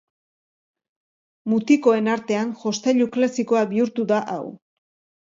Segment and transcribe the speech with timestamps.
[1.53, 4.45] Mutikoen artean jostailu klasikoa bihurtu da hau.